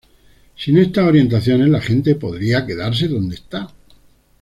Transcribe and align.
Sin 0.55 0.79
estas 0.79 1.05
orientaciones, 1.07 1.69
la 1.69 1.79
gente 1.79 2.15
podría 2.15 2.65
quedarse 2.65 3.07
donde 3.07 3.35
está. 3.35 3.69